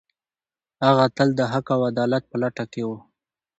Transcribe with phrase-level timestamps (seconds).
[0.85, 2.89] هغه تل د حق او عدالت په لټه کې و.